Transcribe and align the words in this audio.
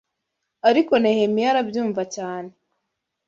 Ariko 0.69 0.93
Nehemiya 1.01 1.47
arabyumva 1.51 2.03
cyane 2.15 2.51